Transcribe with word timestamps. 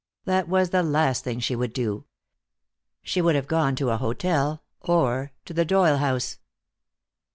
That 0.25 0.49
was 0.49 0.71
the 0.71 0.81
last 0.81 1.23
thing 1.23 1.39
she 1.39 1.55
would 1.55 1.73
do. 1.73 2.05
She 3.03 3.21
would 3.21 3.35
have 3.35 3.45
gone 3.47 3.75
to 3.75 3.91
a 3.91 3.97
hotel, 3.97 4.63
or 4.79 5.31
to 5.45 5.53
the 5.53 5.63
Doyle 5.63 5.97
house. 5.97 6.39